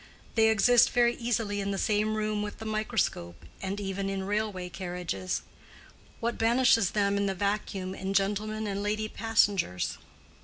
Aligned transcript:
They 0.33 0.49
exist 0.49 0.89
very 0.89 1.13
easily 1.17 1.61
in 1.61 1.69
the 1.69 1.77
same 1.77 2.15
room 2.15 2.41
with 2.41 2.57
the 2.57 2.65
microscope 2.65 3.45
and 3.61 3.79
even 3.79 4.09
in 4.09 4.23
railway 4.23 4.67
carriages: 4.67 5.43
what 6.19 6.39
banishes 6.39 6.89
them 6.97 7.17
in 7.17 7.27
the 7.27 7.35
vacuum 7.35 7.93
in 7.93 8.15
gentlemen 8.15 8.65
and 8.65 8.81
lady 8.81 9.07
passengers. 9.07 9.99